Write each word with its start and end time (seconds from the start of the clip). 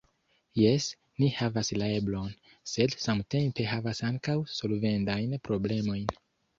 Jes, 0.59 0.87
ni 1.23 1.29
havas 1.35 1.69
la 1.83 1.91
eblon, 1.99 2.33
sed 2.73 2.97
samtempe 3.05 3.69
havas 3.77 4.05
ankaŭ 4.13 4.39
solvendajn 4.59 5.41
problemojn. 5.51 6.15